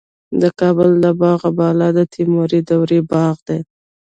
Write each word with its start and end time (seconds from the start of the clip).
د 0.41 0.43
کابل 0.59 0.89
د 1.03 1.05
باغ 1.21 1.41
بالا 1.57 1.89
د 1.97 1.99
تیموري 2.13 2.59
دورې 2.69 2.99
باغ 3.11 3.35
دی 3.47 3.59